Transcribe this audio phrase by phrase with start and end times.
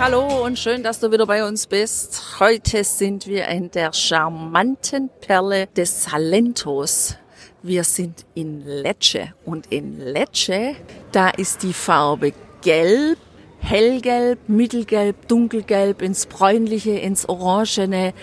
[0.00, 2.40] Hallo und schön, dass du wieder bei uns bist.
[2.40, 7.16] Heute sind wir in der charmanten Perle des Salentos.
[7.62, 10.74] Wir sind in Lecce und in Lecce,
[11.12, 12.32] da ist die Farbe
[12.62, 13.18] gelb,
[13.58, 18.14] hellgelb, mittelgelb, dunkelgelb, ins bräunliche, ins orangene.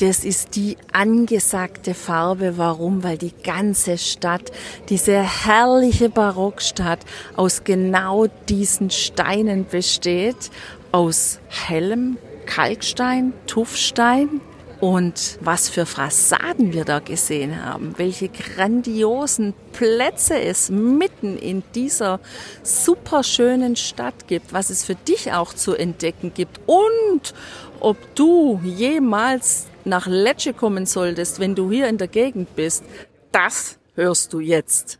[0.00, 2.58] Das ist die angesagte Farbe.
[2.58, 3.02] Warum?
[3.02, 4.52] Weil die ganze Stadt,
[4.90, 7.00] diese herrliche Barockstadt
[7.36, 10.50] aus genau diesen Steinen besteht
[10.92, 14.40] aus hellem Kalkstein, Tuffstein?
[14.80, 22.18] Und was für Fassaden wir da gesehen haben, welche grandiosen Plätze es mitten in dieser
[22.64, 26.58] super schönen Stadt gibt, was es für dich auch zu entdecken gibt.
[26.66, 27.32] Und
[27.78, 32.82] ob du jemals nach Lecce kommen solltest, wenn du hier in der Gegend bist,
[33.30, 34.98] das hörst du jetzt.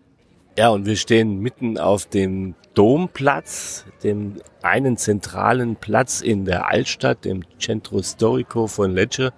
[0.57, 7.25] Ja, und wir stehen mitten auf dem Domplatz, dem einen zentralen Platz in der Altstadt,
[7.25, 9.33] dem Centro Storico von Lecce.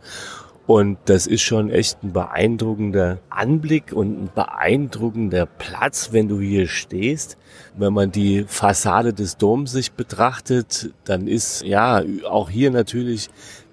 [0.67, 6.69] Und das ist schon echt ein beeindruckender Anblick und ein beeindruckender Platz, wenn du hier
[6.69, 7.37] stehst.
[7.77, 13.29] Wenn man die Fassade des Doms sich betrachtet, dann ist ja auch hier natürlich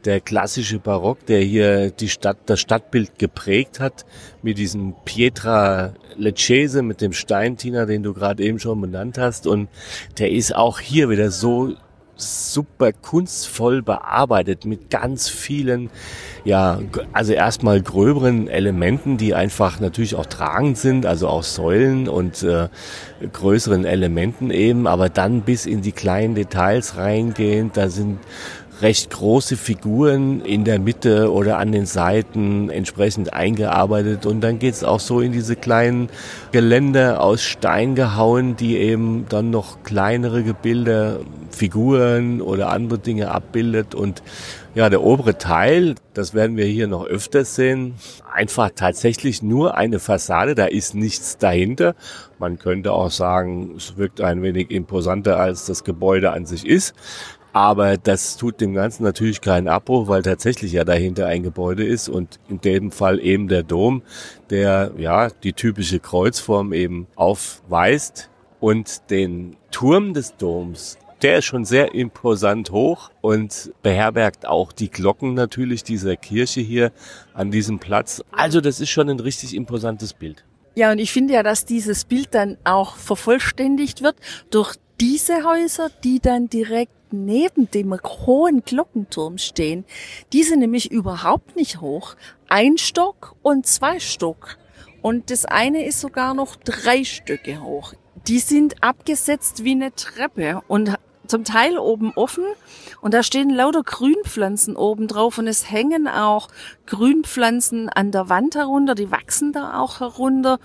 [0.06, 4.06] der klassische Barock, der hier die Stadt, das Stadtbild geprägt hat,
[4.42, 9.48] mit diesem Pietra Leccese, mit dem Steintina, den du gerade eben schon benannt hast.
[9.48, 9.70] Und
[10.18, 11.76] der ist auch hier wieder so
[12.22, 15.90] super kunstvoll bearbeitet mit ganz vielen,
[16.44, 16.80] ja,
[17.14, 22.70] also erstmal gröberen Elementen, die einfach natürlich auch tragend sind, also auch Säulen und äh,
[23.32, 28.20] größeren Elementen eben, aber dann bis in die kleinen Details reingehend, da sind
[28.82, 34.84] recht große Figuren in der Mitte oder an den Seiten entsprechend eingearbeitet und dann geht's
[34.84, 36.10] auch so in diese kleinen
[36.52, 41.22] Geländer aus Stein gehauen, die eben dann noch kleinere Gebilde,
[41.52, 44.24] Figuren oder andere Dinge abbildet und
[44.74, 47.96] ja, der obere Teil, das werden wir hier noch öfters sehen,
[48.34, 51.94] einfach tatsächlich nur eine Fassade, da ist nichts dahinter.
[52.40, 56.96] Man könnte auch sagen, es wirkt ein wenig imposanter, als das Gebäude an sich ist.
[57.54, 62.08] Aber das tut dem Ganzen natürlich keinen Abbruch, weil tatsächlich ja dahinter ein Gebäude ist
[62.08, 64.04] und in dem Fall eben der Dom,
[64.50, 68.30] der ja die typische Kreuzform eben aufweist
[68.60, 70.98] und den Turm des Doms.
[71.22, 76.92] Der ist schon sehr imposant hoch und beherbergt auch die Glocken natürlich dieser Kirche hier
[77.34, 78.24] an diesem Platz.
[78.32, 80.46] Also das ist schon ein richtig imposantes Bild.
[80.74, 84.16] Ja, und ich finde ja, dass dieses Bild dann auch vervollständigt wird
[84.50, 89.84] durch diese Häuser, die dann direkt neben dem hohen Glockenturm stehen,
[90.32, 92.16] die sind nämlich überhaupt nicht hoch.
[92.48, 94.58] Ein Stock und zwei Stock.
[95.02, 97.94] Und das eine ist sogar noch drei Stücke hoch.
[98.28, 100.96] Die sind abgesetzt wie eine Treppe und
[101.26, 102.44] zum Teil oben offen
[103.00, 106.50] und da stehen lauter Grünpflanzen oben drauf und es hängen auch
[106.86, 110.60] Grünpflanzen an der Wand herunter, die wachsen da auch herunter.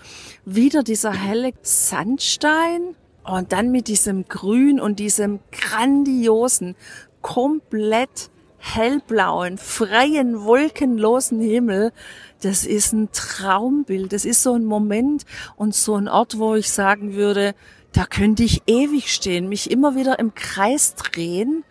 [0.44, 6.76] Wieder dieser helle Sandstein und dann mit diesem Grün und diesem grandiosen,
[7.22, 11.92] komplett hellblauen, freien, wolkenlosen Himmel,
[12.42, 14.12] das ist ein Traumbild.
[14.12, 15.24] Das ist so ein Moment
[15.56, 17.54] und so ein Ort, wo ich sagen würde,
[17.92, 21.64] da könnte ich ewig stehen, mich immer wieder im Kreis drehen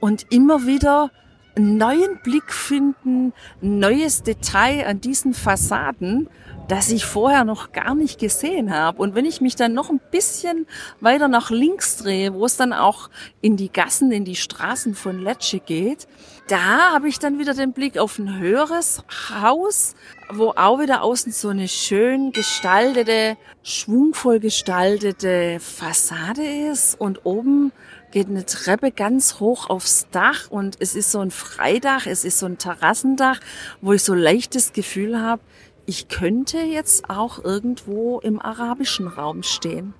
[0.00, 1.10] und immer wieder
[1.56, 6.28] einen neuen Blick finden, ein neues Detail an diesen Fassaden
[6.70, 9.02] das ich vorher noch gar nicht gesehen habe.
[9.02, 10.68] Und wenn ich mich dann noch ein bisschen
[11.00, 13.10] weiter nach links drehe, wo es dann auch
[13.40, 16.06] in die Gassen, in die Straßen von Lecce geht,
[16.46, 19.02] da habe ich dann wieder den Blick auf ein höheres
[19.40, 19.96] Haus,
[20.32, 27.72] wo auch wieder außen so eine schön gestaltete, schwungvoll gestaltete Fassade ist und oben
[28.10, 32.38] geht eine Treppe ganz hoch aufs Dach und es ist so ein Freidach, es ist
[32.38, 33.40] so ein Terrassendach,
[33.80, 35.42] wo ich so leichtes Gefühl habe,
[35.86, 39.94] ich könnte jetzt auch irgendwo im arabischen Raum stehen.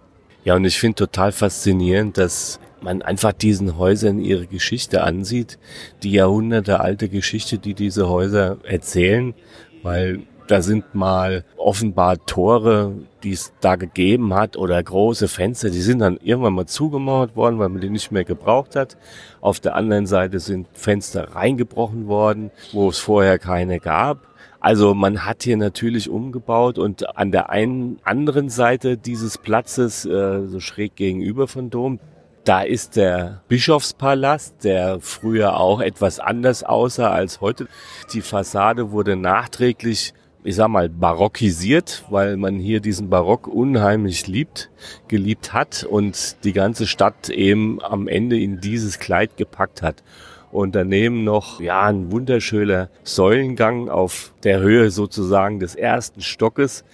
[0.44, 5.58] Ja, und ich finde total faszinierend, dass man einfach diesen Häusern ihre Geschichte ansieht,
[6.02, 9.34] die Jahrhunderte alte Geschichte, die diese Häuser erzählen,
[9.82, 12.92] weil da sind mal offenbar Tore,
[13.22, 17.60] die es da gegeben hat oder große Fenster, die sind dann irgendwann mal zugemauert worden,
[17.60, 18.96] weil man die nicht mehr gebraucht hat.
[19.40, 24.26] Auf der anderen Seite sind Fenster reingebrochen worden, wo es vorher keine gab.
[24.58, 30.46] Also man hat hier natürlich umgebaut und an der einen anderen Seite dieses Platzes, äh,
[30.46, 32.00] so schräg gegenüber von Dom,
[32.44, 37.68] da ist der Bischofspalast, der früher auch etwas anders aussah als heute.
[38.12, 44.70] Die Fassade wurde nachträglich, ich sag mal, barockisiert, weil man hier diesen Barock unheimlich liebt,
[45.08, 50.02] geliebt hat und die ganze Stadt eben am Ende in dieses Kleid gepackt hat
[50.50, 56.84] und daneben noch ja ein wunderschöner Säulengang auf der Höhe sozusagen des ersten Stockes,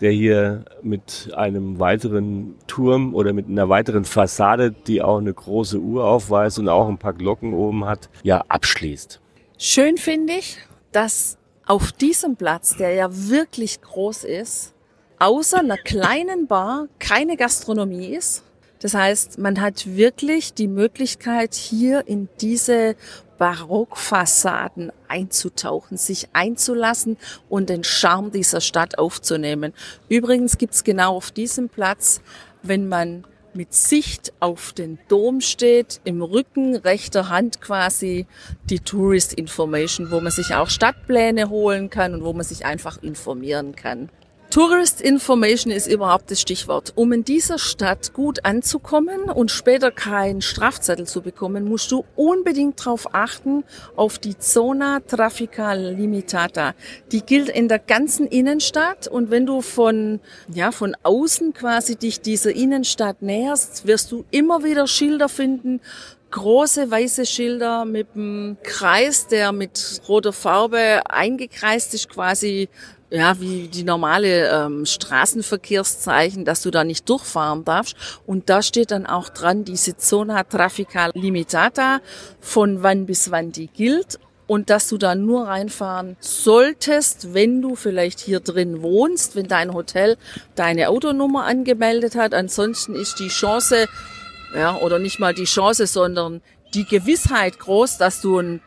[0.00, 5.78] der hier mit einem weiteren Turm oder mit einer weiteren Fassade, die auch eine große
[5.78, 9.20] Uhr aufweist und auch ein paar Glocken oben hat, ja abschließt.
[9.58, 10.58] Schön finde ich,
[10.92, 14.72] dass auf diesem Platz, der ja wirklich groß ist,
[15.18, 18.42] außer einer kleinen Bar keine Gastronomie ist.
[18.80, 22.94] Das heißt, man hat wirklich die Möglichkeit, hier in diese
[23.38, 27.16] Barockfassaden einzutauchen, sich einzulassen
[27.48, 29.72] und den Charme dieser Stadt aufzunehmen.
[30.08, 32.20] Übrigens gibt's genau auf diesem Platz,
[32.62, 33.24] wenn man
[33.56, 38.26] mit Sicht auf den Dom steht, im Rücken rechter Hand quasi
[38.68, 43.02] die Tourist Information, wo man sich auch Stadtpläne holen kann und wo man sich einfach
[43.02, 44.10] informieren kann.
[44.56, 46.94] Tourist Information ist überhaupt das Stichwort.
[46.94, 52.80] Um in dieser Stadt gut anzukommen und später keinen Strafzettel zu bekommen, musst du unbedingt
[52.80, 53.64] darauf achten,
[53.96, 56.74] auf die Zona Traffica Limitata.
[57.12, 60.20] Die gilt in der ganzen Innenstadt und wenn du von,
[60.50, 65.82] ja, von außen quasi dich dieser Innenstadt näherst, wirst du immer wieder Schilder finden,
[66.30, 72.68] große weiße Schilder mit einem Kreis, der mit roter Farbe eingekreist ist, quasi
[73.10, 77.96] ja, wie die normale ähm, Straßenverkehrszeichen, dass du da nicht durchfahren darfst.
[78.26, 82.00] Und da steht dann auch dran, diese Zona Traffica Limitata,
[82.40, 84.18] von wann bis wann die gilt.
[84.48, 89.74] Und dass du da nur reinfahren solltest, wenn du vielleicht hier drin wohnst, wenn dein
[89.74, 90.16] Hotel
[90.54, 92.32] deine Autonummer angemeldet hat.
[92.32, 93.86] Ansonsten ist die Chance,
[94.54, 96.42] ja, oder nicht mal die Chance, sondern
[96.74, 98.60] die Gewissheit groß, dass du ein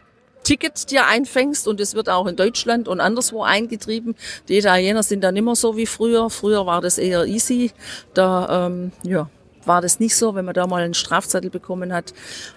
[0.44, 4.16] Ticket dir einfängst und es wird auch in Deutschland und anderswo eingetrieben.
[4.48, 6.30] Die Italiener sind dann immer so wie früher.
[6.30, 7.72] Früher war das eher easy.
[8.14, 9.30] Da ähm, ja,
[9.66, 10.36] war das nicht so.
[10.36, 12.14] Wenn man da mal einen Strafzettel bekommen hat,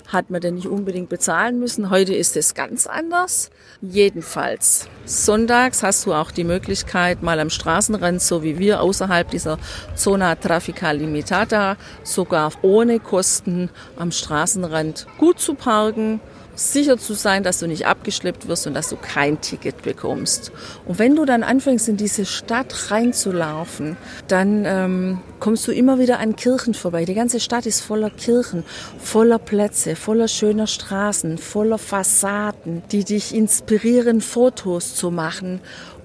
[0.08, 1.90] hat man den nicht unbedingt bezahlen müssen.
[1.90, 3.50] Heute ist es ganz anders.
[3.80, 4.88] Jedenfalls.
[5.04, 9.58] Sonntags hast du auch die Möglichkeit, mal am Straßenrand, so wie wir, außerhalb dieser
[9.94, 16.20] Zona Traffica Limitata, sogar ohne Kosten am Straßenrand gut zu parken
[16.54, 20.52] sicher zu sein, dass du nicht abgeschleppt wirst und dass du kein Ticket bekommst.
[20.84, 23.96] Und wenn du dann anfängst, in diese Stadt reinzulaufen,
[24.28, 27.04] dann ähm, kommst du immer wieder an Kirchen vorbei.
[27.04, 28.64] Die ganze Stadt ist voller Kirchen,
[28.98, 35.60] voller Plätze, voller schöner Straßen, voller Fassaden, die dich inspirieren, Fotos zu machen.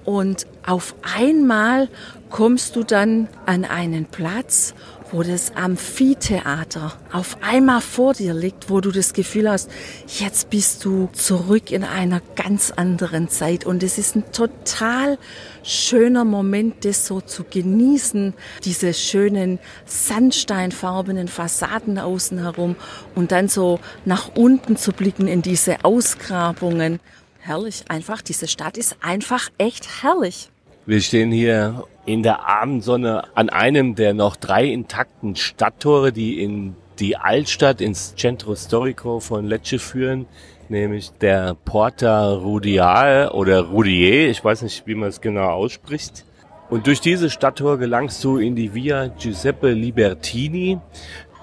[0.05, 1.89] Und auf einmal
[2.29, 4.73] kommst du dann an einen Platz,
[5.11, 9.69] wo das Amphitheater auf einmal vor dir liegt, wo du das Gefühl hast,
[10.07, 13.65] jetzt bist du zurück in einer ganz anderen Zeit.
[13.65, 15.17] Und es ist ein total
[15.63, 18.33] schöner Moment, das so zu genießen,
[18.63, 22.75] diese schönen sandsteinfarbenen Fassaden außen herum
[23.15, 26.99] und dann so nach unten zu blicken in diese Ausgrabungen.
[27.39, 30.49] Herrlich, einfach, diese Stadt ist einfach echt herrlich.
[30.87, 36.77] Wir stehen hier in der Abendsonne an einem der noch drei intakten Stadttore, die in
[36.99, 40.27] die Altstadt, ins Centro Storico von Lecce führen,
[40.69, 46.23] nämlich der Porta Rudial oder Rudier, ich weiß nicht, wie man es genau ausspricht.
[46.69, 50.79] Und durch diese Stadttor gelangst du in die Via Giuseppe Libertini.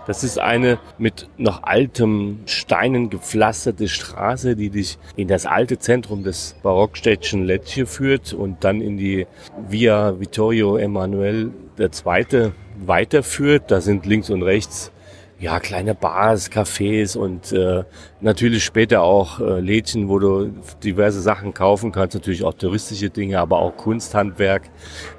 [0.07, 6.23] Das ist eine mit noch altem Steinen gepflasterte Straße, die dich in das alte Zentrum
[6.23, 9.27] des Barockstädtchen Lecce führt und dann in die
[9.69, 12.53] Via Vittorio Emanuele II.
[12.85, 13.71] weiterführt.
[13.71, 14.93] Da sind links und rechts
[15.41, 17.85] ja, kleine Bars, Cafés und äh,
[18.25, 20.51] natürlich später auch äh, Lädchen, wo du
[20.83, 24.63] diverse Sachen kaufen kannst, natürlich auch touristische Dinge, aber auch Kunsthandwerk,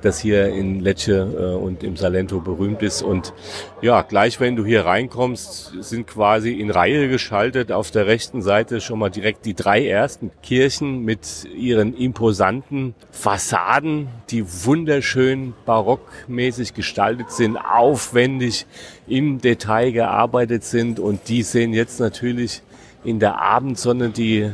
[0.01, 3.03] das hier in Lecce äh, und im Salento berühmt ist.
[3.03, 3.33] Und
[3.81, 8.81] ja, gleich wenn du hier reinkommst, sind quasi in Reihe geschaltet auf der rechten Seite
[8.81, 17.31] schon mal direkt die drei ersten Kirchen mit ihren imposanten Fassaden, die wunderschön barockmäßig gestaltet
[17.31, 18.65] sind, aufwendig
[19.07, 22.63] im Detail gearbeitet sind und die sehen jetzt natürlich
[23.05, 24.51] in der Abendsonne die,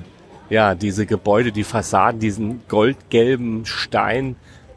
[0.50, 4.36] ja, diese Gebäude, die Fassaden, diesen goldgelben Stein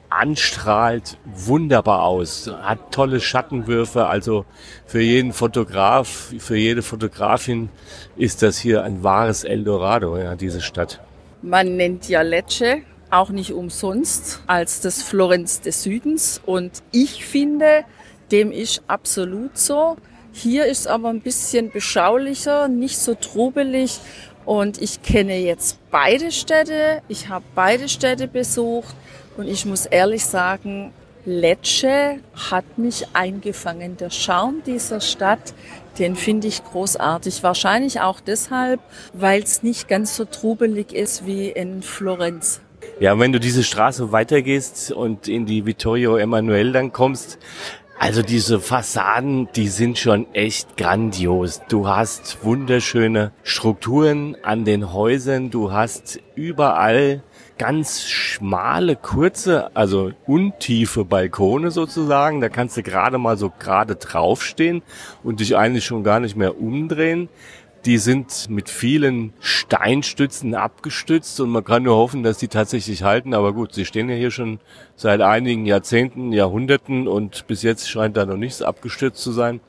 [0.09, 4.45] anstrahlt wunderbar aus, hat tolle Schattenwürfe, also
[4.87, 7.69] für jeden Fotograf, für jede Fotografin
[8.17, 11.01] ist das hier ein wahres Eldorado, ja, diese Stadt.
[11.43, 17.85] Man nennt ja Lecce auch nicht umsonst als das Florenz des Südens und ich finde,
[18.31, 19.97] dem ist absolut so.
[20.37, 24.01] Hier ist aber ein bisschen beschaulicher, nicht so trubelig
[24.45, 27.03] und ich kenne jetzt beide Städte.
[27.07, 28.97] Ich habe beide Städte besucht
[29.37, 30.93] und ich muss ehrlich sagen,
[31.25, 32.19] Lecce
[32.51, 33.97] hat mich eingefangen.
[33.97, 35.55] Der Charme dieser Stadt,
[36.01, 37.45] den finde ich großartig.
[37.45, 38.81] Wahrscheinlich auch deshalb,
[39.13, 42.61] weil es nicht ganz so trubelig ist wie in Florenz.
[42.99, 47.39] Ja, wenn du diese Straße weitergehst und in die Vittorio Emanuel dann kommst,
[47.99, 51.63] also diese Fassaden, die sind schon echt grandios.
[51.69, 57.23] Du hast wunderschöne Strukturen an den Häusern, du hast überall
[57.57, 62.41] ganz schmale, kurze, also untiefe Balkone sozusagen.
[62.41, 64.83] Da kannst du gerade mal so gerade draufstehen
[65.23, 67.29] und dich eigentlich schon gar nicht mehr umdrehen.
[67.85, 73.35] Die sind mit vielen Steinstützen abgestützt und man kann nur hoffen, dass die tatsächlich halten.
[73.35, 74.59] Aber gut, sie stehen ja hier schon
[74.97, 79.61] seit einigen Jahrzehnten, Jahrhunderten und bis jetzt scheint da noch nichts abgestürzt zu sein.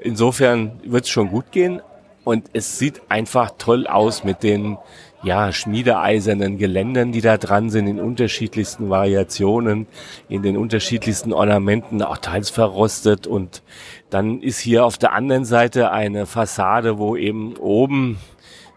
[0.00, 1.82] Insofern wird es schon gut gehen
[2.24, 4.78] und es sieht einfach toll aus mit den
[5.22, 9.86] ja, schmiedeeisernen Geländern, die da dran sind, in unterschiedlichsten Variationen,
[10.28, 13.26] in den unterschiedlichsten Ornamenten, auch teils verrostet.
[13.26, 13.62] Und
[14.10, 18.18] dann ist hier auf der anderen Seite eine Fassade, wo eben oben,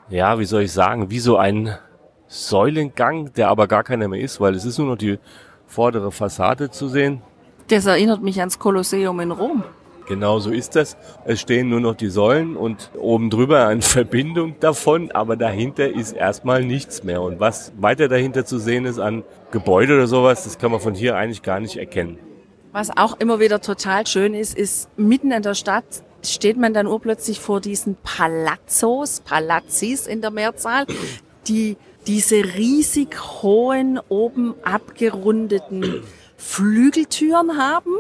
[0.10, 1.75] ja, wie soll ich sagen, wie so ein
[2.28, 5.18] Säulengang, der aber gar keiner mehr ist, weil es ist nur noch die
[5.66, 7.22] vordere Fassade zu sehen.
[7.68, 9.64] Das erinnert mich ans Kolosseum in Rom.
[10.07, 10.97] Genau so ist das.
[11.25, 16.13] Es stehen nur noch die Säulen und oben drüber eine Verbindung davon, aber dahinter ist
[16.13, 17.21] erstmal nichts mehr.
[17.21, 20.93] Und was weiter dahinter zu sehen ist an Gebäude oder sowas, das kann man von
[20.93, 22.19] hier eigentlich gar nicht erkennen.
[22.71, 25.85] Was auch immer wieder total schön ist, ist mitten in der Stadt
[26.24, 30.85] steht man dann urplötzlich vor diesen Palazzos, Palazzis in der Mehrzahl,
[31.47, 36.03] die diese riesig hohen, oben abgerundeten
[36.38, 37.91] Flügeltüren haben,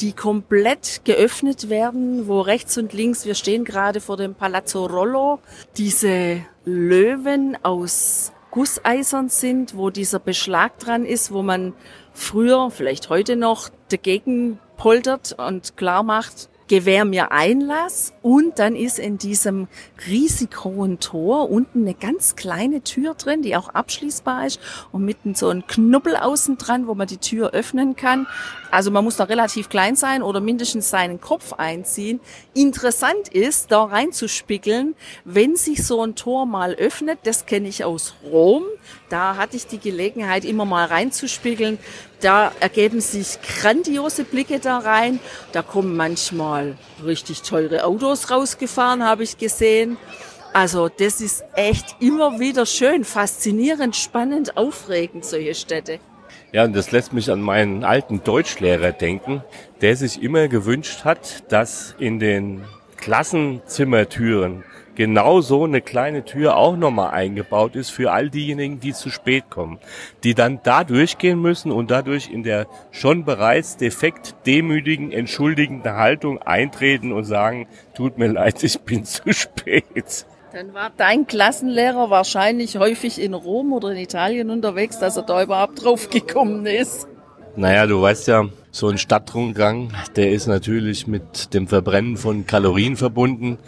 [0.00, 5.40] die komplett geöffnet werden, wo rechts und links, wir stehen gerade vor dem Palazzo Rollo,
[5.76, 11.74] diese Löwen aus Gusseisern sind, wo dieser Beschlag dran ist, wo man
[12.12, 18.98] früher, vielleicht heute noch, dagegen poltert und klar macht, gewähr mir Einlass und dann ist
[18.98, 19.68] in diesem
[20.06, 24.60] riesig hohen Tor unten eine ganz kleine Tür drin, die auch abschließbar ist
[24.92, 28.26] und mitten so ein Knubbel außen dran, wo man die Tür öffnen kann.
[28.70, 32.20] Also man muss da relativ klein sein oder mindestens seinen Kopf einziehen.
[32.54, 34.94] Interessant ist, da reinzuspiegeln,
[35.24, 38.64] wenn sich so ein Tor mal öffnet, das kenne ich aus Rom.
[39.08, 41.78] Da hatte ich die Gelegenheit, immer mal reinzuspiegeln.
[42.20, 45.20] Da ergeben sich grandiose Blicke da rein.
[45.52, 49.96] Da kommen manchmal richtig teure Autos rausgefahren, habe ich gesehen.
[50.52, 56.00] Also das ist echt immer wieder schön, faszinierend, spannend, aufregend, solche Städte.
[56.50, 59.44] Ja, und das lässt mich an meinen alten Deutschlehrer denken,
[59.82, 62.64] der sich immer gewünscht hat, dass in den
[62.96, 64.64] Klassenzimmertüren
[64.98, 69.44] genau so eine kleine Tür auch nochmal eingebaut ist für all diejenigen, die zu spät
[69.48, 69.78] kommen,
[70.24, 76.42] die dann da durchgehen müssen und dadurch in der schon bereits defekt demütigen, entschuldigenden Haltung
[76.42, 80.26] eintreten und sagen, tut mir leid, ich bin zu spät.
[80.52, 85.44] Dann war dein Klassenlehrer wahrscheinlich häufig in Rom oder in Italien unterwegs, dass er da
[85.44, 87.06] überhaupt drauf gekommen ist.
[87.54, 92.96] Naja, du weißt ja, so ein Stadtrundgang, der ist natürlich mit dem Verbrennen von Kalorien
[92.96, 93.58] verbunden,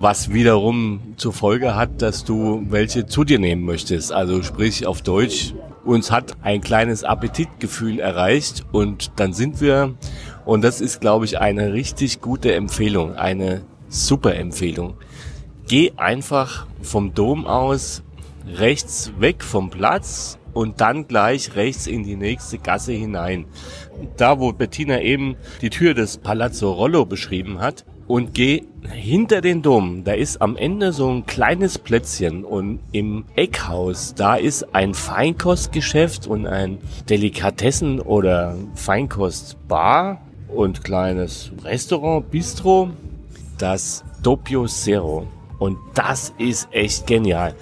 [0.00, 4.12] was wiederum zur Folge hat, dass du welche zu dir nehmen möchtest.
[4.12, 5.54] Also sprich auf Deutsch,
[5.84, 9.94] uns hat ein kleines Appetitgefühl erreicht und dann sind wir,
[10.44, 14.96] und das ist, glaube ich, eine richtig gute Empfehlung, eine super Empfehlung
[15.70, 18.02] geh einfach vom Dom aus
[18.56, 23.44] rechts weg vom Platz und dann gleich rechts in die nächste Gasse hinein.
[24.16, 29.62] Da, wo Bettina eben die Tür des Palazzo Rollo beschrieben hat, und geh hinter den
[29.62, 30.02] Dom.
[30.02, 36.26] Da ist am Ende so ein kleines Plätzchen und im Eckhaus, da ist ein Feinkostgeschäft
[36.26, 42.90] und ein Delikatessen- oder Feinkostbar und kleines Restaurant, Bistro,
[43.58, 45.28] das Doppio Zero.
[45.60, 47.54] Und das ist echt genial.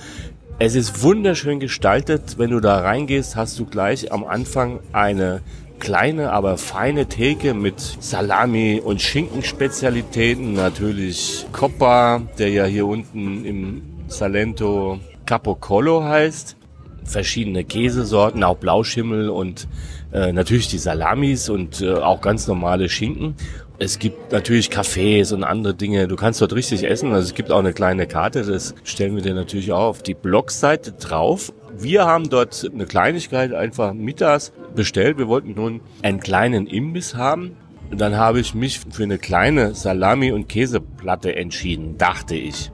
[0.59, 2.39] Es ist wunderschön gestaltet.
[2.39, 5.43] Wenn du da reingehst, hast du gleich am Anfang eine
[5.79, 10.55] kleine, aber feine Theke mit Salami und Schinkenspezialitäten.
[10.55, 16.57] Natürlich Coppa, der ja hier unten im Salento Capocolo heißt.
[17.05, 19.67] verschiedene Käsesorten, auch Blauschimmel und
[20.13, 23.35] äh, natürlich die Salamis und äh, auch ganz normale Schinken.
[23.79, 26.09] Es gibt natürlich Cafés und andere Dinge.
[26.09, 27.13] Du kannst dort richtig essen.
[27.13, 28.43] Also es gibt auch eine kleine Karte.
[28.43, 31.53] Das stellen wir dir natürlich auch auf die Blogseite drauf.
[31.81, 35.17] Wir haben dort eine Kleinigkeit einfach mittags bestellt.
[35.17, 37.53] Wir wollten nun einen kleinen Imbiss haben.
[37.91, 42.73] Dann habe ich mich für eine kleine Salami- und Käseplatte entschieden, dachte ich.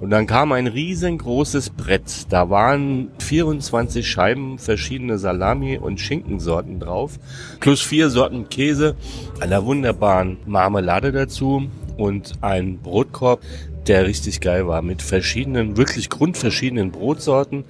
[0.00, 2.26] Und dann kam ein riesengroßes Brett.
[2.28, 7.18] Da waren 24 Scheiben verschiedene Salami- und Schinkensorten drauf.
[7.58, 8.96] Plus vier Sorten Käse,
[9.40, 13.40] einer wunderbaren Marmelade dazu und ein Brotkorb,
[13.86, 14.82] der richtig geil war.
[14.82, 17.64] Mit verschiedenen, wirklich grundverschiedenen Brotsorten.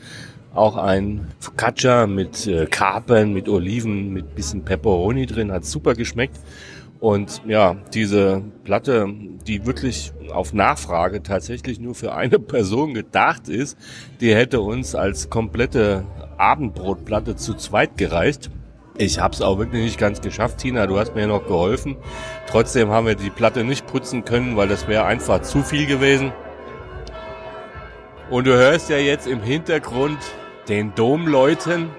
[0.54, 5.50] Auch ein Focaccia mit äh, Kapern, mit Oliven, mit bisschen Pepperoni drin.
[5.50, 6.38] Hat super geschmeckt.
[7.00, 9.12] Und ja, diese Platte,
[9.47, 13.76] die wirklich auf Nachfrage tatsächlich nur für eine Person gedacht ist,
[14.21, 16.04] die hätte uns als komplette
[16.37, 18.50] Abendbrotplatte zu zweit gereicht.
[18.99, 21.97] Ich habe es auch wirklich nicht ganz geschafft, Tina, du hast mir noch geholfen.
[22.47, 26.30] Trotzdem haben wir die Platte nicht putzen können, weil das wäre einfach zu viel gewesen.
[28.30, 30.18] Und du hörst ja jetzt im Hintergrund
[30.69, 31.90] den Dom läuten.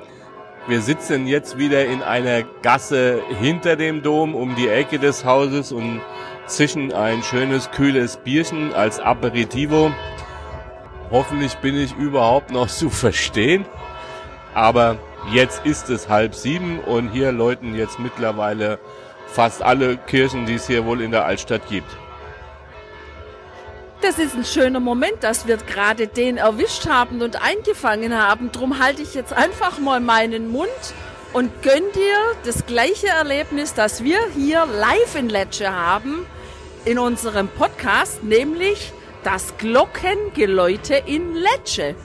[0.68, 5.72] Wir sitzen jetzt wieder in einer Gasse hinter dem Dom um die Ecke des Hauses
[5.72, 6.02] und
[6.46, 9.92] zischen ein schönes kühles Bierchen als Aperitivo.
[11.12, 13.66] Hoffentlich bin ich überhaupt noch zu verstehen.
[14.54, 14.98] Aber
[15.32, 18.80] jetzt ist es halb sieben und hier läuten jetzt mittlerweile
[19.28, 21.90] fast alle Kirchen, die es hier wohl in der Altstadt gibt.
[24.04, 28.52] Das ist ein schöner Moment, dass wir gerade den erwischt haben und eingefangen haben.
[28.52, 30.68] Drum halte ich jetzt einfach mal meinen Mund
[31.32, 36.26] und gönn dir das gleiche Erlebnis, das wir hier live in Lecce haben
[36.84, 38.92] in unserem Podcast, nämlich
[39.24, 41.96] das Glockengeläute in Lecce.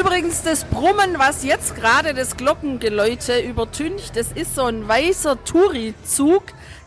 [0.00, 6.42] Übrigens, das Brummen, was jetzt gerade das Glockengeläute übertüncht, das ist so ein weißer Touri-Zug,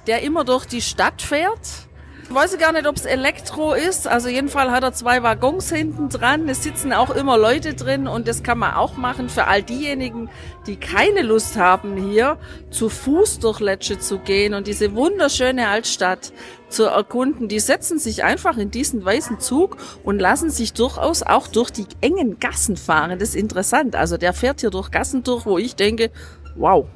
[0.08, 1.87] der immer durch die Stadt fährt.
[2.30, 4.06] Ich weiß gar nicht, ob es Elektro ist.
[4.06, 6.50] Also jedenfalls hat er zwei Waggons hinten dran.
[6.50, 10.30] Es sitzen auch immer Leute drin und das kann man auch machen für all diejenigen,
[10.68, 12.38] die keine Lust haben, hier
[12.70, 16.34] zu Fuß durch Lecce zu gehen und diese wunderschöne Altstadt
[16.68, 17.48] zu erkunden.
[17.48, 21.88] Die setzen sich einfach in diesen weißen Zug und lassen sich durchaus auch durch die
[22.02, 23.18] engen Gassen fahren.
[23.18, 23.96] Das ist interessant.
[23.96, 26.12] Also der fährt hier durch Gassen durch, wo ich denke,
[26.58, 26.88] wow,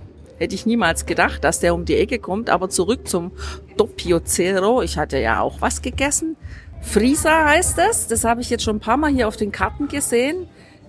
[0.42, 2.50] Hätte ich niemals gedacht, dass der um die Ecke kommt.
[2.50, 3.32] Aber zurück zum
[3.78, 4.82] Doppio Zero.
[4.82, 6.36] Ich hatte ja auch was gegessen.
[6.82, 8.08] Frisa heißt es.
[8.08, 10.48] Das habe ich jetzt schon ein paar Mal hier auf den Karten gesehen.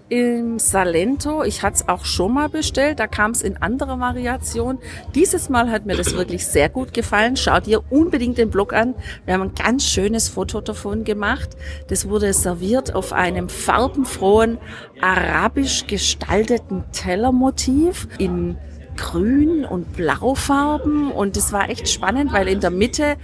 [0.08, 1.42] Im Salento.
[1.42, 2.98] Ich hatte es auch schon mal bestellt.
[2.98, 4.78] Da kam es in anderer Variation.
[5.14, 7.36] Dieses Mal hat mir das wirklich sehr gut gefallen.
[7.36, 8.94] Schaut ihr unbedingt den Blog an.
[9.26, 11.50] Wir haben ein ganz schönes Foto davon gemacht.
[11.88, 14.56] Das wurde serviert auf einem farbenfrohen,
[15.02, 18.56] arabisch gestalteten Tellermotiv in
[18.96, 23.16] Grün- und Blaufarben und es war echt spannend, weil in der Mitte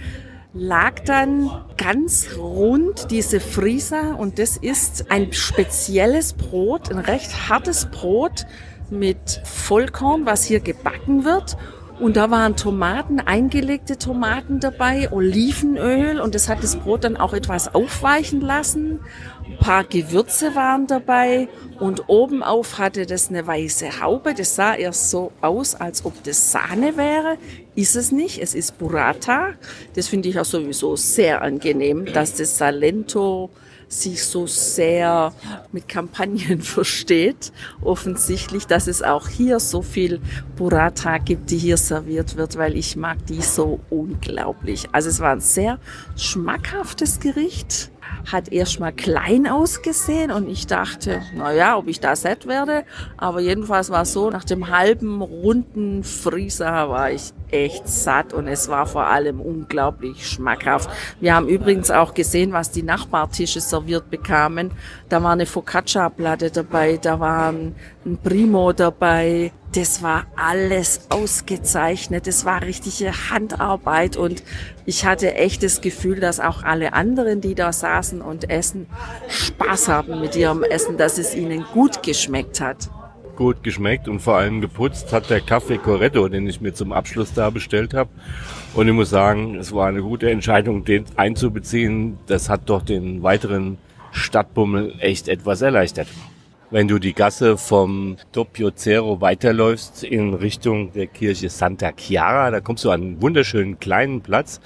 [0.53, 7.85] lag dann ganz rund diese Frisa und das ist ein spezielles Brot, ein recht hartes
[7.85, 8.45] Brot
[8.89, 11.57] mit Vollkorn, was hier gebacken wird.
[11.99, 17.33] Und da waren Tomaten, eingelegte Tomaten dabei, Olivenöl und das hat das Brot dann auch
[17.33, 19.01] etwas aufweichen lassen.
[19.49, 21.47] Ein paar Gewürze waren dabei
[21.79, 24.35] und obenauf hatte das eine weiße Haube.
[24.35, 27.37] Das sah erst so aus, als ob das Sahne wäre.
[27.73, 28.39] Ist es nicht.
[28.39, 29.53] Es ist Burrata.
[29.95, 33.49] Das finde ich auch sowieso sehr angenehm, dass das Salento
[33.87, 35.33] sich so sehr
[35.71, 37.51] mit Kampagnen versteht.
[37.81, 40.21] Offensichtlich, dass es auch hier so viel
[40.57, 44.89] Burrata gibt, die hier serviert wird, weil ich mag die so unglaublich.
[44.91, 45.79] Also es war ein sehr
[46.15, 47.89] schmackhaftes Gericht
[48.31, 52.83] hat erstmal klein ausgesehen und ich dachte, na ja, ob ich da satt werde.
[53.17, 58.47] Aber jedenfalls war es so, nach dem halben runden Frieser war ich echt satt und
[58.47, 60.89] es war vor allem unglaublich schmackhaft.
[61.19, 64.71] Wir haben übrigens auch gesehen, was die Nachbartische serviert bekamen.
[65.09, 67.75] Da war eine Focaccia-Platte dabei, da war ein
[68.23, 69.51] Primo dabei.
[69.73, 72.25] Das war alles ausgezeichnet.
[72.25, 74.41] Das war richtige Handarbeit und
[74.85, 78.87] ich hatte echt das Gefühl, dass auch alle anderen, die da saßen und essen,
[79.27, 82.89] Spaß haben mit ihrem Essen, dass es ihnen gut geschmeckt hat
[83.39, 87.33] gut geschmeckt und vor allem geputzt hat der Kaffee Corretto, den ich mir zum Abschluss
[87.33, 88.09] da bestellt habe.
[88.75, 92.19] Und ich muss sagen, es war eine gute Entscheidung, den einzubeziehen.
[92.27, 93.77] Das hat doch den weiteren
[94.11, 96.07] Stadtbummel echt etwas erleichtert.
[96.71, 102.59] Wenn du die Gasse vom Doppio Zero weiterläufst in Richtung der Kirche Santa Chiara, da
[102.59, 104.61] kommst du an einen wunderschönen kleinen Platz,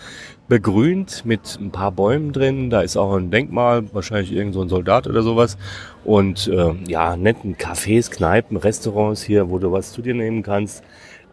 [0.49, 2.69] begrünt mit ein paar Bäumen drin.
[2.69, 5.57] Da ist auch ein Denkmal, wahrscheinlich irgend so ein Soldat oder sowas.
[6.03, 10.83] Und äh, ja, netten Cafés, Kneipen, Restaurants hier, wo du was zu dir nehmen kannst.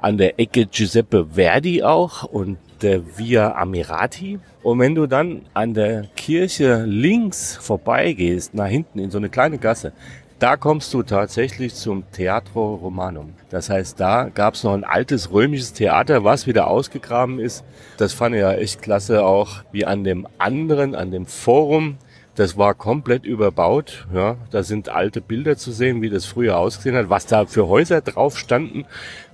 [0.01, 4.39] An der Ecke Giuseppe Verdi auch und der Via Amirati.
[4.63, 9.59] Und wenn du dann an der Kirche links vorbeigehst, nach hinten in so eine kleine
[9.59, 9.93] Gasse,
[10.41, 13.35] da kommst du tatsächlich zum Teatro Romanum.
[13.51, 17.63] Das heißt, da gab es noch ein altes römisches Theater, was wieder ausgegraben ist.
[17.99, 21.99] Das fand ich ja echt klasse, auch wie an dem anderen, an dem Forum.
[22.37, 24.07] Das war komplett überbaut.
[24.15, 27.69] Ja, da sind alte Bilder zu sehen, wie das früher ausgesehen hat, was da für
[27.69, 28.87] Häuser drauf standen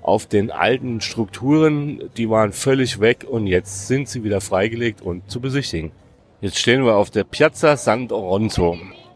[0.03, 2.11] auf den alten Strukturen.
[2.17, 5.93] Die waren völlig weg und jetzt sind sie wieder freigelegt und zu besichtigen.
[6.41, 8.09] Jetzt stehen wir auf der Piazza San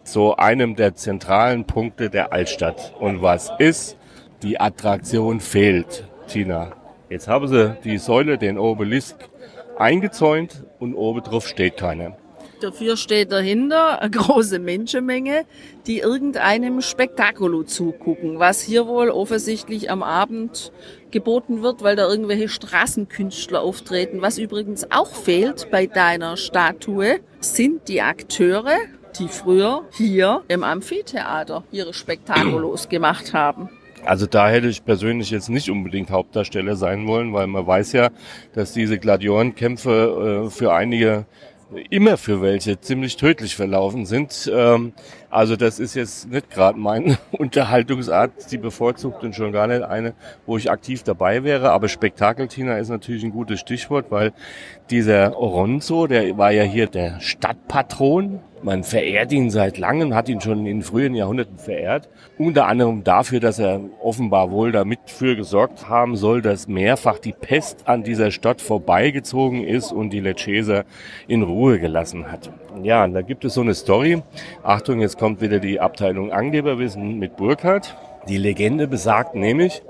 [0.03, 2.95] So einem der zentralen Punkte der Altstadt.
[2.99, 3.97] Und was ist?
[4.43, 6.73] Die Attraktion fehlt, Tina.
[7.11, 9.17] Jetzt haben sie die Säule, den Obelisk,
[9.79, 12.17] eingezäunt und oben drauf steht keiner.
[12.61, 15.47] Dafür steht dahinter eine große Menschenmenge,
[15.87, 20.71] die irgendeinem Spektakulo zugucken, was hier wohl offensichtlich am Abend
[21.11, 24.21] geboten wird, weil da irgendwelche Straßenkünstler auftreten.
[24.21, 28.77] Was übrigens auch fehlt bei deiner Statue, sind die Akteure,
[29.19, 33.69] die früher hier im Amphitheater ihre Spektakulos gemacht haben.
[34.05, 38.09] Also da hätte ich persönlich jetzt nicht unbedingt Hauptdarsteller sein wollen, weil man weiß ja,
[38.55, 41.27] dass diese Gladiorenkämpfe äh, für einige
[41.91, 44.51] immer für welche ziemlich tödlich verlaufen sind.
[44.53, 44.93] Ähm,
[45.29, 50.15] also das ist jetzt nicht gerade meine Unterhaltungsart, die bevorzugt und schon gar nicht eine,
[50.47, 51.71] wo ich aktiv dabei wäre.
[51.71, 54.33] Aber Spektakeltina ist natürlich ein gutes Stichwort, weil
[54.91, 60.41] dieser Oronzo, der war ja hier der Stadtpatron man verehrt ihn seit langem, hat ihn
[60.41, 62.09] schon in frühen Jahrhunderten verehrt.
[62.39, 67.33] Unter anderem dafür, dass er offenbar wohl damit für gesorgt haben soll, dass mehrfach die
[67.33, 70.85] Pest an dieser Stadt vorbeigezogen ist und die Lecceser
[71.27, 72.51] in Ruhe gelassen hat.
[72.83, 74.23] Ja, da gibt es so eine Story.
[74.63, 77.97] Achtung, jetzt kommt wieder die Abteilung Angeberwissen mit Burkhardt.
[78.29, 79.83] Die Legende besagt nämlich,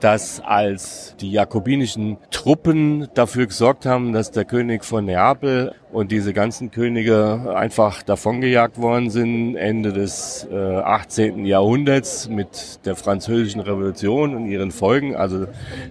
[0.00, 6.32] dass als die jakobinischen Truppen dafür gesorgt haben, dass der König von Neapel und diese
[6.32, 11.44] ganzen Könige einfach davongejagt worden sind, Ende des äh, 18.
[11.44, 15.46] Jahrhunderts mit der französischen Revolution und ihren Folgen, also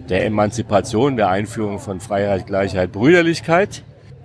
[0.08, 3.82] der Emanzipation, der Einführung von Freiheit, Gleichheit, Brüderlichkeit.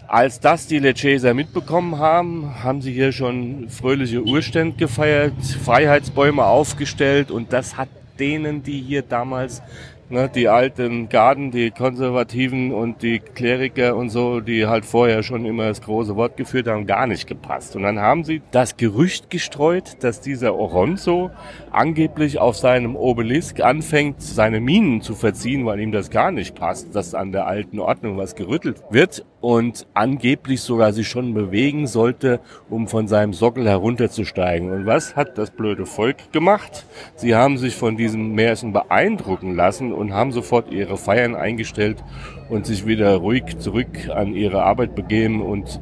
[0.07, 7.31] Als das die Lecheser mitbekommen haben, haben sie hier schon fröhliche Urstände gefeiert, Freiheitsbäume aufgestellt
[7.31, 7.89] und das hat
[8.19, 9.62] denen, die hier damals
[10.09, 15.45] ne, die alten Garden, die Konservativen und die Kleriker und so, die halt vorher schon
[15.45, 17.75] immer das große Wort geführt haben, gar nicht gepasst.
[17.75, 21.31] Und dann haben sie das Gerücht gestreut, dass dieser Oronzo
[21.71, 26.95] angeblich auf seinem Obelisk anfängt, seine Minen zu verziehen, weil ihm das gar nicht passt,
[26.95, 32.39] dass an der alten Ordnung was gerüttelt wird und angeblich sogar sich schon bewegen sollte,
[32.69, 34.71] um von seinem Sockel herunterzusteigen.
[34.71, 36.85] Und was hat das blöde Volk gemacht?
[37.15, 42.03] Sie haben sich von diesem Märchen beeindrucken lassen und haben sofort ihre Feiern eingestellt
[42.49, 45.79] und sich wieder ruhig zurück an ihre Arbeit begeben und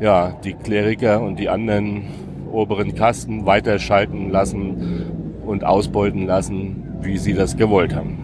[0.00, 2.04] ja, die Kleriker und die anderen
[2.52, 8.23] oberen Kasten weiterschalten lassen und ausbeuten lassen, wie sie das gewollt haben.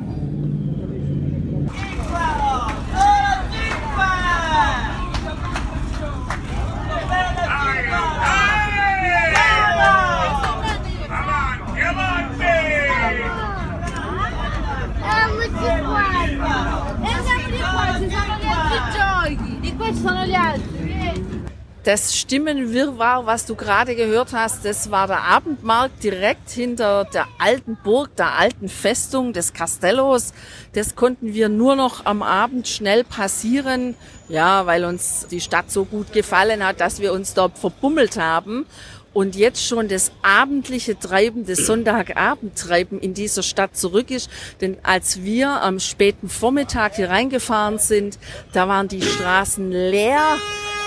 [21.83, 27.79] Das Stimmenwirrwarr, was du gerade gehört hast, das war der Abendmarkt direkt hinter der alten
[27.83, 30.35] Burg, der alten Festung des Castellos.
[30.75, 33.95] Das konnten wir nur noch am Abend schnell passieren,
[34.29, 38.67] ja, weil uns die Stadt so gut gefallen hat, dass wir uns dort verbummelt haben
[39.15, 44.31] und jetzt schon das abendliche Treiben, das Sonntagabendtreiben in dieser Stadt zurück ist.
[44.61, 48.19] Denn als wir am späten Vormittag hier reingefahren sind,
[48.53, 50.37] da waren die Straßen leer.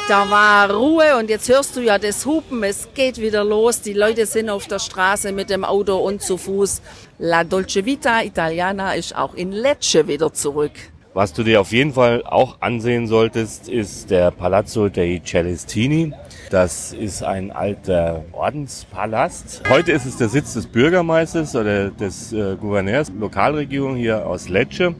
[0.09, 3.93] Da war Ruhe und jetzt hörst du ja das Hupen, es geht wieder los, die
[3.93, 6.81] Leute sind auf der Straße mit dem Auto und zu Fuß.
[7.19, 10.73] La Dolce Vita Italiana ist auch in Lecce wieder zurück.
[11.13, 16.11] Was du dir auf jeden Fall auch ansehen solltest, ist der Palazzo dei Celestini.
[16.49, 19.61] Das ist ein alter Ordenspalast.
[19.69, 24.95] Heute ist es der Sitz des Bürgermeisters oder des äh, Gouverneurs, Lokalregierung hier aus Lecce.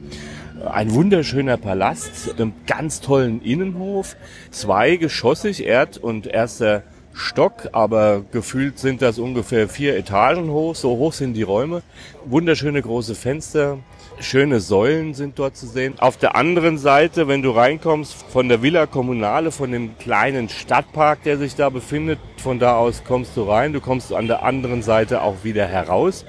[0.62, 4.14] Ein wunderschöner Palast, mit einem ganz tollen Innenhof,
[4.52, 10.76] zweigeschossig, Erd- und erster Stock, aber gefühlt sind das ungefähr vier Etagen hoch.
[10.76, 11.82] So hoch sind die Räume.
[12.24, 13.78] Wunderschöne große Fenster.
[14.20, 15.94] Schöne Säulen sind dort zu sehen.
[15.98, 21.24] Auf der anderen Seite, wenn du reinkommst, von der Villa Kommunale, von dem kleinen Stadtpark,
[21.24, 23.72] der sich da befindet, von da aus kommst du rein.
[23.72, 26.24] Du kommst an der anderen Seite auch wieder heraus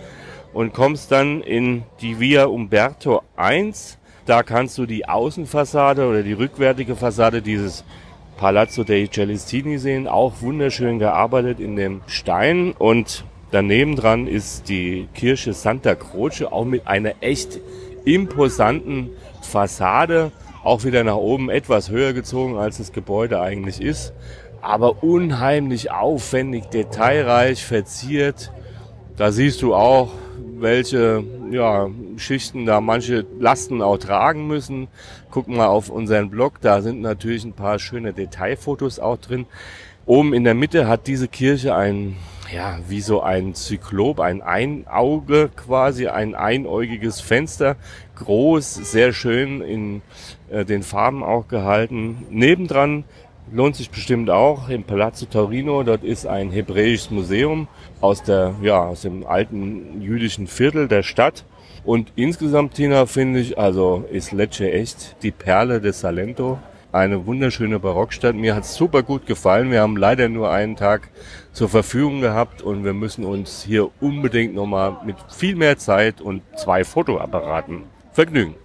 [0.52, 3.72] und kommst dann in die Via Umberto I.
[4.26, 7.84] Da kannst du die Außenfassade oder die rückwärtige Fassade dieses
[8.38, 12.74] Palazzo dei Celestini sehen, auch wunderschön gearbeitet in dem Stein.
[12.78, 17.60] Und daneben dran ist die Kirche Santa Croce, auch mit einer echt
[18.04, 19.12] imposanten
[19.44, 20.32] Fassade,
[20.64, 24.12] auch wieder nach oben etwas höher gezogen, als das Gebäude eigentlich ist,
[24.62, 28.52] aber unheimlich aufwendig, detailreich, verziert.
[29.16, 30.10] Da siehst du auch,
[30.58, 34.88] welche ja, Schichten da manche Lasten auch tragen müssen.
[35.32, 39.46] Guck mal auf unseren Blog, da sind natürlich ein paar schöne Detailfotos auch drin.
[40.06, 42.16] Oben in der Mitte hat diese Kirche ein,
[42.54, 47.76] ja, wie so ein Zyklop, ein Einauge quasi, ein einäugiges Fenster.
[48.16, 50.02] Groß, sehr schön in
[50.50, 52.24] äh, den Farben auch gehalten.
[52.30, 53.04] Nebendran
[53.52, 55.82] lohnt sich bestimmt auch im Palazzo Taurino.
[55.82, 57.68] Dort ist ein hebräisches Museum
[58.00, 61.46] aus der, ja, aus dem alten jüdischen Viertel der Stadt.
[61.86, 66.58] Und insgesamt, Tina, finde ich, also ist Lecce echt die Perle des Salento.
[66.92, 68.36] Eine wunderschöne Barockstadt.
[68.36, 69.70] Mir hat's super gut gefallen.
[69.70, 71.10] Wir haben leider nur einen Tag
[71.52, 76.42] zur Verfügung gehabt und wir müssen uns hier unbedingt nochmal mit viel mehr Zeit und
[76.58, 78.56] zwei Fotoapparaten vergnügen.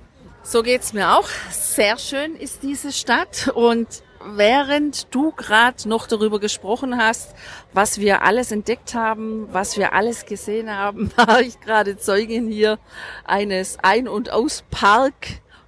[0.43, 1.29] So geht's mir auch.
[1.51, 3.87] Sehr schön ist diese Stadt und
[4.25, 7.35] während du gerade noch darüber gesprochen hast,
[7.73, 12.79] was wir alles entdeckt haben, was wir alles gesehen haben, war ich gerade Zeugin hier
[13.25, 15.15] eines Ein- und Auspark.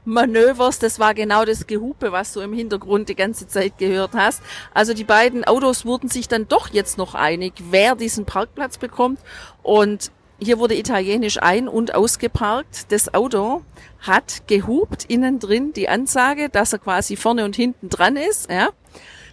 [0.05, 4.43] Manövers, das war genau das Gehupe, was du im Hintergrund die ganze Zeit gehört hast.
[4.75, 9.21] Also die beiden Autos wurden sich dann doch jetzt noch einig, wer diesen Parkplatz bekommt.
[9.63, 10.11] Und
[10.43, 12.91] hier wurde italienisch ein- und ausgeparkt.
[12.91, 13.63] Das Auto
[14.01, 18.51] hat gehupt innen drin die Ansage, dass er quasi vorne und hinten dran ist.
[18.51, 18.71] Ja.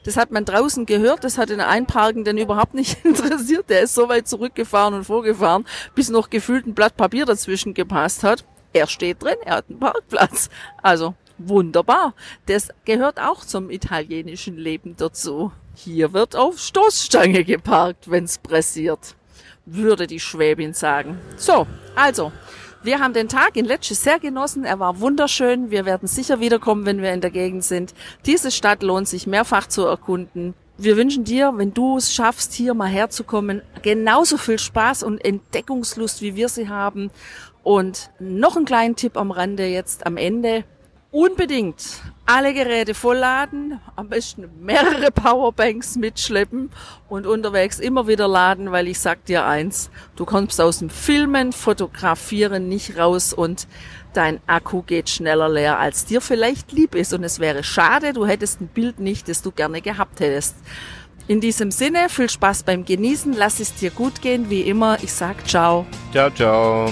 [0.04, 3.70] Das hat man draußen gehört, das hat den Einparkenden überhaupt nicht interessiert.
[3.70, 8.24] Der ist so weit zurückgefahren und vorgefahren, bis noch gefühlt ein Blatt Papier dazwischen gepasst
[8.24, 8.46] hat.
[8.72, 10.50] Er steht drin, er hat einen Parkplatz.
[10.82, 12.14] Also wunderbar.
[12.46, 15.52] Das gehört auch zum italienischen Leben dazu.
[15.76, 19.16] Hier wird auf Stoßstange geparkt, wenn's pressiert
[19.66, 21.20] würde die Schwäbin sagen.
[21.38, 22.32] So, also,
[22.82, 24.64] wir haben den Tag in Lecce sehr genossen.
[24.64, 25.70] Er war wunderschön.
[25.70, 27.94] Wir werden sicher wiederkommen, wenn wir in der Gegend sind.
[28.26, 30.54] Diese Stadt lohnt sich mehrfach zu erkunden.
[30.78, 36.22] Wir wünschen dir, wenn du es schaffst, hier mal herzukommen, genauso viel Spaß und Entdeckungslust,
[36.22, 37.12] wie wir sie haben.
[37.64, 40.64] Und noch einen kleinen Tipp am Rande jetzt am Ende.
[41.12, 46.70] Unbedingt alle Geräte vollladen, am besten mehrere Powerbanks mitschleppen
[47.10, 51.52] und unterwegs immer wieder laden, weil ich sag dir eins, du kommst aus dem Filmen,
[51.52, 53.68] Fotografieren nicht raus und
[54.14, 57.12] dein Akku geht schneller leer, als dir vielleicht lieb ist.
[57.14, 60.56] Und es wäre schade, du hättest ein Bild nicht, das du gerne gehabt hättest.
[61.28, 64.98] In diesem Sinne, viel Spaß beim Genießen, lass es dir gut gehen, wie immer.
[65.02, 65.88] Ich sag ciao.
[66.12, 66.92] Ciao, ciao.